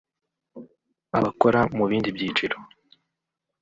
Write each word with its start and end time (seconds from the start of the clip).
abakora 1.17 1.59
mu 1.77 1.83
bindi 1.89 2.09
byiciro 2.15 2.57